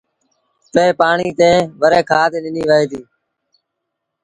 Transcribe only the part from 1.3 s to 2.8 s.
تي وري کآڌ ڏنيٚ